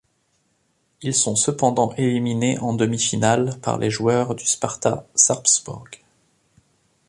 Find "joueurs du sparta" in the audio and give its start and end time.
3.91-5.05